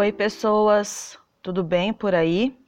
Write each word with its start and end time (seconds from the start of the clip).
Oi, 0.00 0.10
pessoas, 0.12 1.18
tudo 1.42 1.62
bem 1.62 1.92
por 1.92 2.14
aí? 2.14 2.58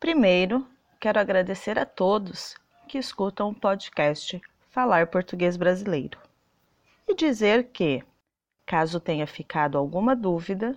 Primeiro, 0.00 0.66
quero 0.98 1.20
agradecer 1.20 1.78
a 1.78 1.84
todos 1.84 2.56
que 2.88 2.96
escutam 2.96 3.50
o 3.50 3.54
podcast 3.54 4.40
Falar 4.70 5.08
Português 5.08 5.58
Brasileiro 5.58 6.18
e 7.06 7.14
dizer 7.14 7.64
que, 7.64 8.02
caso 8.64 8.98
tenha 8.98 9.26
ficado 9.26 9.76
alguma 9.76 10.16
dúvida, 10.16 10.74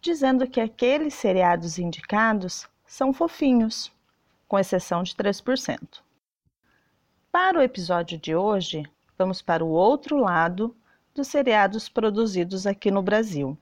dizendo 0.00 0.46
que 0.46 0.60
aqueles 0.60 1.12
seriados 1.12 1.78
indicados 1.78 2.66
são 2.86 3.12
fofinhos, 3.12 3.92
com 4.48 4.58
exceção 4.58 5.02
de 5.02 5.14
3%. 5.14 6.00
Para 7.30 7.58
o 7.58 7.62
episódio 7.62 8.18
de 8.18 8.34
hoje, 8.34 8.84
vamos 9.18 9.42
para 9.42 9.62
o 9.62 9.68
outro 9.68 10.16
lado 10.16 10.74
dos 11.14 11.28
seriados 11.28 11.90
produzidos 11.90 12.66
aqui 12.66 12.90
no 12.90 13.02
Brasil 13.02 13.56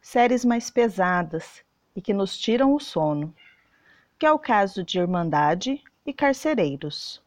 séries 0.00 0.44
mais 0.44 0.70
pesadas 0.70 1.64
e 1.94 2.00
que 2.00 2.12
nos 2.12 2.38
tiram 2.38 2.74
o 2.74 2.80
sono, 2.80 3.34
que 4.18 4.26
é 4.26 4.32
o 4.32 4.38
caso 4.38 4.84
de 4.84 4.98
Irmandade 4.98 5.82
e 6.04 6.12
Carcereiros. 6.12 7.22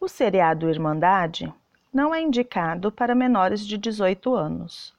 O 0.00 0.08
seriado 0.08 0.68
Irmandade 0.68 1.52
não 1.92 2.14
é 2.14 2.20
indicado 2.20 2.92
para 2.92 3.14
menores 3.14 3.66
de 3.66 3.78
18 3.78 4.34
anos, 4.34 4.94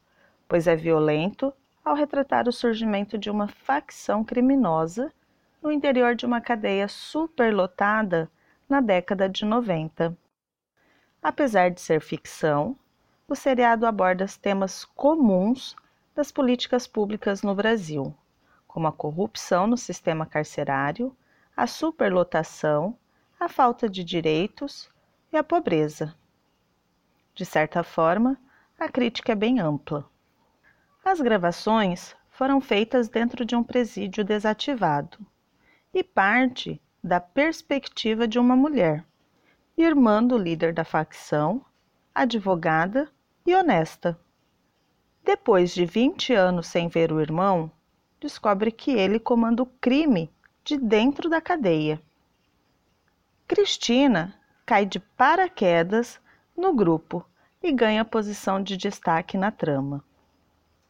pois 0.47 0.67
é 0.67 0.75
violento 0.75 1.53
ao 1.83 1.93
retratar 1.93 2.47
o 2.47 2.51
surgimento 2.51 3.17
de 3.17 3.29
uma 3.29 3.47
facção 3.47 4.23
criminosa 4.23 5.11
no 5.61 5.71
interior 5.71 6.15
de 6.15 6.25
uma 6.25 6.41
cadeia 6.41 6.87
superlotada 6.87 8.29
na 8.67 8.81
década 8.81 9.29
de 9.29 9.45
90. 9.45 10.17
Apesar 11.21 11.69
de 11.69 11.81
ser 11.81 12.01
ficção, 12.01 12.75
o 13.27 13.35
seriado 13.35 13.85
aborda 13.85 14.25
temas 14.41 14.85
comuns 14.85 15.75
das 16.15 16.31
políticas 16.31 16.87
públicas 16.87 17.43
no 17.43 17.53
Brasil, 17.53 18.15
como 18.65 18.87
a 18.87 18.91
corrupção 18.91 19.67
no 19.67 19.77
sistema 19.77 20.25
carcerário, 20.25 21.15
a 21.55 21.67
superlotação, 21.67 22.97
a 23.37 23.49
falta 23.49 23.89
de 23.89 24.03
direitos 24.03 24.89
e 25.31 25.37
a 25.37 25.43
pobreza. 25.43 26.15
De 27.33 27.45
certa 27.45 27.83
forma, 27.83 28.39
a 28.79 28.87
crítica 28.87 29.33
é 29.33 29.35
bem 29.35 29.59
ampla. 29.59 30.09
As 31.03 31.19
gravações 31.19 32.15
foram 32.29 32.61
feitas 32.61 33.09
dentro 33.09 33.45
de 33.45 33.55
um 33.55 33.63
presídio 33.63 34.23
desativado 34.23 35.17
e 35.93 36.03
parte 36.03 36.81
da 37.03 37.19
perspectiva 37.19 38.27
de 38.27 38.39
uma 38.39 38.55
mulher, 38.55 39.05
irmã 39.77 40.23
do 40.23 40.37
líder 40.37 40.73
da 40.73 40.83
facção, 40.83 41.63
advogada 42.13 43.09
e 43.45 43.53
honesta. 43.53 44.19
Depois 45.25 45.73
de 45.73 45.87
20 45.87 46.35
anos 46.35 46.67
sem 46.67 46.87
ver 46.87 47.11
o 47.11 47.19
irmão, 47.19 47.71
descobre 48.21 48.71
que 48.71 48.91
ele 48.91 49.19
comanda 49.19 49.63
o 49.63 49.65
crime 49.65 50.31
de 50.63 50.77
dentro 50.77 51.27
da 51.27 51.41
cadeia. 51.41 51.99
Cristina 53.47 54.39
cai 54.67 54.85
de 54.85 54.99
paraquedas 54.99 56.21
no 56.55 56.75
grupo 56.75 57.25
e 57.61 57.71
ganha 57.71 58.05
posição 58.05 58.61
de 58.61 58.77
destaque 58.77 59.35
na 59.35 59.49
trama. 59.49 60.05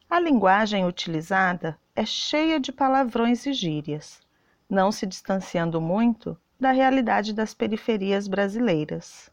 A 0.09 0.19
linguagem 0.19 0.85
utilizada 0.85 1.79
é 1.95 2.05
cheia 2.05 2.59
de 2.59 2.73
palavrões 2.73 3.45
e 3.45 3.53
gírias, 3.53 4.19
não 4.69 4.91
se 4.91 5.05
distanciando 5.05 5.79
muito 5.79 6.37
da 6.59 6.71
realidade 6.71 7.31
das 7.31 7.53
periferias 7.53 8.27
brasileiras. 8.27 9.31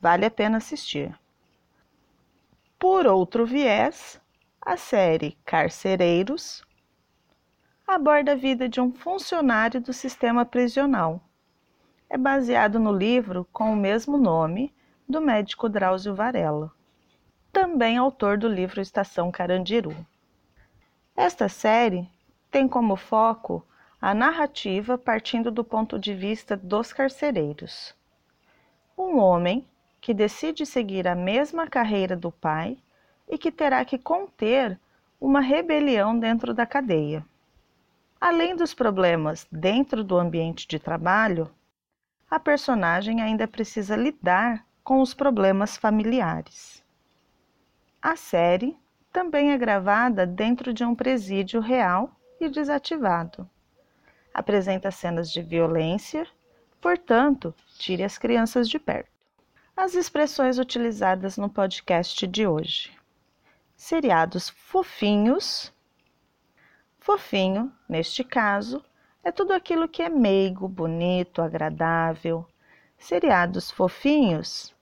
Vale 0.00 0.24
a 0.24 0.30
pena 0.30 0.58
assistir. 0.58 1.19
Por 2.80 3.06
outro 3.06 3.44
viés, 3.44 4.18
a 4.58 4.74
série 4.74 5.36
Carcereiros 5.44 6.64
aborda 7.86 8.32
a 8.32 8.34
vida 8.34 8.70
de 8.70 8.80
um 8.80 8.90
funcionário 8.90 9.82
do 9.82 9.92
sistema 9.92 10.46
prisional. 10.46 11.20
É 12.08 12.16
baseado 12.16 12.80
no 12.80 12.90
livro 12.90 13.46
com 13.52 13.70
o 13.70 13.76
mesmo 13.76 14.16
nome 14.16 14.74
do 15.06 15.20
médico 15.20 15.68
Drauzio 15.68 16.14
Varela, 16.14 16.72
também 17.52 17.98
autor 17.98 18.38
do 18.38 18.48
livro 18.48 18.80
Estação 18.80 19.30
Carandiru. 19.30 19.94
Esta 21.14 21.50
série 21.50 22.08
tem 22.50 22.66
como 22.66 22.96
foco 22.96 23.62
a 24.00 24.14
narrativa 24.14 24.96
partindo 24.96 25.50
do 25.50 25.62
ponto 25.62 25.98
de 25.98 26.14
vista 26.14 26.56
dos 26.56 26.94
carcereiros. 26.94 27.94
Um 28.96 29.18
homem 29.18 29.68
que 30.00 30.14
decide 30.14 30.64
seguir 30.64 31.06
a 31.06 31.14
mesma 31.14 31.66
carreira 31.66 32.16
do 32.16 32.32
pai 32.32 32.78
e 33.28 33.36
que 33.36 33.52
terá 33.52 33.84
que 33.84 33.98
conter 33.98 34.80
uma 35.20 35.40
rebelião 35.40 36.18
dentro 36.18 36.54
da 36.54 36.64
cadeia. 36.64 37.24
Além 38.18 38.56
dos 38.56 38.74
problemas 38.74 39.46
dentro 39.52 40.02
do 40.02 40.16
ambiente 40.16 40.66
de 40.66 40.78
trabalho, 40.78 41.50
a 42.30 42.40
personagem 42.40 43.20
ainda 43.20 43.46
precisa 43.46 43.94
lidar 43.96 44.64
com 44.82 45.00
os 45.00 45.12
problemas 45.12 45.76
familiares. 45.76 46.82
A 48.00 48.16
série 48.16 48.76
também 49.12 49.52
é 49.52 49.58
gravada 49.58 50.26
dentro 50.26 50.72
de 50.72 50.84
um 50.84 50.94
presídio 50.94 51.60
real 51.60 52.10
e 52.40 52.48
desativado. 52.48 53.48
Apresenta 54.32 54.90
cenas 54.90 55.30
de 55.30 55.42
violência, 55.42 56.26
portanto, 56.80 57.54
tire 57.76 58.04
as 58.04 58.16
crianças 58.16 58.68
de 58.68 58.78
perto 58.78 59.19
as 59.76 59.94
expressões 59.94 60.58
utilizadas 60.58 61.36
no 61.36 61.48
podcast 61.48 62.26
de 62.26 62.46
hoje. 62.46 62.96
Seriados 63.76 64.48
fofinhos. 64.48 65.72
Fofinho, 66.98 67.72
neste 67.88 68.22
caso, 68.22 68.84
é 69.24 69.32
tudo 69.32 69.52
aquilo 69.52 69.88
que 69.88 70.02
é 70.02 70.08
meigo, 70.08 70.68
bonito, 70.68 71.40
agradável. 71.40 72.46
Seriados 72.98 73.70
fofinhos 73.70 74.74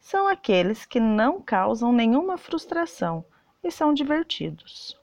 são 0.00 0.26
aqueles 0.26 0.84
que 0.84 0.98
não 0.98 1.40
causam 1.40 1.92
nenhuma 1.92 2.36
frustração 2.36 3.24
e 3.62 3.70
são 3.70 3.94
divertidos. 3.94 4.98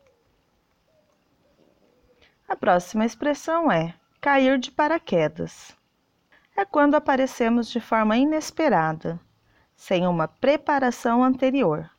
A 2.48 2.56
próxima 2.56 3.06
expressão 3.06 3.72
é 3.72 3.96
cair 4.20 4.60
de 4.60 4.70
paraquedas 4.70 5.76
é 6.56 6.66
quando 6.66 6.96
aparecemos 6.96 7.70
de 7.70 7.80
forma 7.80 8.18
inesperada, 8.18 9.20
sem 9.76 10.06
uma 10.06 10.28
preparação 10.28 11.24
anterior, 11.24 11.90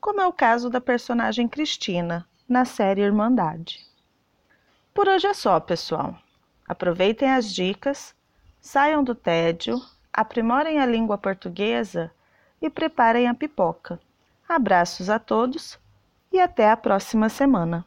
como 0.00 0.20
é 0.20 0.26
o 0.26 0.32
caso 0.32 0.68
da 0.68 0.80
personagem 0.80 1.46
Cristina 1.46 2.26
na 2.48 2.64
série 2.64 3.02
Irmandade. 3.02 3.80
Por 4.92 5.08
hoje 5.08 5.26
é 5.26 5.34
só, 5.34 5.58
pessoal. 5.60 6.16
Aproveitem 6.68 7.30
as 7.30 7.52
dicas, 7.52 8.14
saiam 8.60 9.02
do 9.04 9.14
tédio, 9.14 9.80
aprimorem 10.12 10.80
a 10.80 10.86
língua 10.86 11.18
portuguesa 11.18 12.10
e 12.60 12.70
preparem 12.70 13.28
a 13.28 13.34
pipoca. 13.34 14.00
Abraços 14.48 15.10
a 15.10 15.18
todos 15.18 15.78
e 16.32 16.40
até 16.40 16.70
a 16.70 16.76
próxima 16.76 17.28
semana. 17.28 17.84